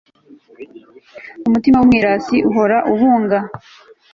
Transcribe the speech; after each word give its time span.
umutima 1.47 1.75
w'umwirasi 1.77 2.37
uhora 2.49 2.77
ubunga 2.91 3.39